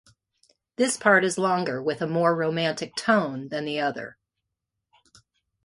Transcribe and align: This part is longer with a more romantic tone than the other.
This 0.77 0.97
part 0.97 1.23
is 1.23 1.37
longer 1.37 1.79
with 1.79 2.01
a 2.01 2.07
more 2.07 2.35
romantic 2.35 2.95
tone 2.95 3.49
than 3.49 3.65
the 3.65 3.79
other. 3.81 4.17